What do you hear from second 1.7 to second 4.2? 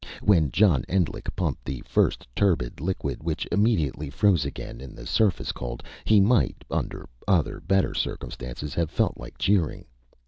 first turbid liquid, which immediately